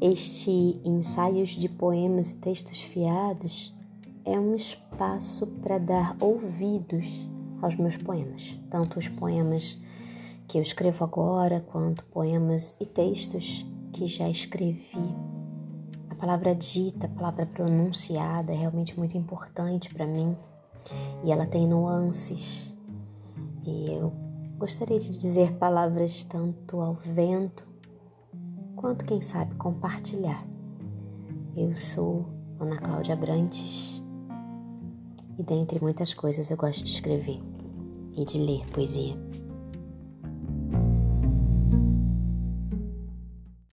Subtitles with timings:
[0.00, 3.74] Este ensaios de poemas e textos fiados
[4.24, 7.06] é um espaço para dar ouvidos
[7.60, 9.78] aos meus poemas, tanto os poemas
[10.48, 15.14] que eu escrevo agora, quanto poemas e textos que já escrevi.
[16.08, 20.34] A palavra dita, a palavra pronunciada é realmente muito importante para mim
[21.22, 22.74] e ela tem nuances.
[23.66, 24.14] E eu
[24.56, 27.69] gostaria de dizer palavras tanto ao vento
[28.90, 30.44] quanto, quem sabe, compartilhar.
[31.56, 32.26] Eu sou
[32.58, 34.02] Ana Cláudia Brantes
[35.38, 37.40] e, dentre muitas coisas, eu gosto de escrever
[38.16, 39.16] e de ler poesia.